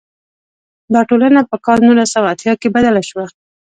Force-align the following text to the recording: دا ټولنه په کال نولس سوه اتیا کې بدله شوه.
دا 0.93 1.01
ټولنه 1.09 1.39
په 1.49 1.55
کال 1.65 1.79
نولس 1.87 2.09
سوه 2.15 2.27
اتیا 2.33 2.53
کې 2.61 2.73
بدله 2.75 3.01
شوه. 3.09 3.25